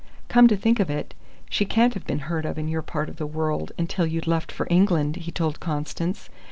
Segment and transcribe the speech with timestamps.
[0.29, 1.13] "Come to think of it,
[1.47, 4.51] she can't have been heard of in your part of the world until you'd left
[4.51, 6.27] for England," he told Constance.